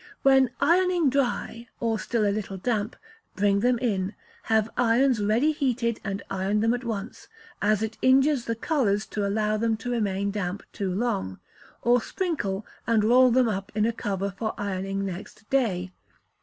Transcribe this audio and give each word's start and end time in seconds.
When 0.23 0.49
ironing 0.59 1.11
dry 1.11 1.67
(or 1.79 1.99
still 1.99 2.25
a 2.25 2.33
little 2.33 2.57
damp), 2.57 2.95
bring 3.35 3.59
them 3.59 3.77
in; 3.77 4.15
have 4.45 4.71
irons 4.75 5.21
ready 5.23 5.51
heated, 5.51 5.99
and 6.03 6.23
iron 6.27 6.61
them 6.61 6.73
at 6.73 6.83
once 6.83 7.27
as 7.61 7.83
it 7.83 7.99
injures 8.01 8.45
the 8.45 8.55
colours 8.55 9.05
to 9.05 9.27
allow 9.27 9.57
them 9.57 9.77
to 9.77 9.91
remain 9.91 10.31
damp 10.31 10.63
too 10.73 10.91
long 10.91 11.39
or 11.83 12.01
sprinkle 12.01 12.65
and 12.87 13.03
roll 13.03 13.29
them 13.29 13.47
up 13.47 13.71
in 13.75 13.85
a 13.85 13.93
cover 13.93 14.33
for 14.35 14.55
ironing 14.57 15.05
next 15.05 15.47
day. 15.51 15.91